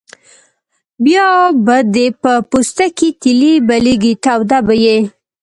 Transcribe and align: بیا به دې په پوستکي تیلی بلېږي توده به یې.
بیا 1.03 1.27
به 1.65 1.77
دې 1.93 2.07
په 2.21 2.31
پوستکي 2.49 3.09
تیلی 3.21 3.53
بلېږي 3.67 4.13
توده 4.23 4.59
به 4.67 4.75
یې. 4.85 4.97